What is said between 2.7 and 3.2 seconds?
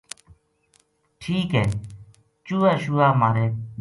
شوہا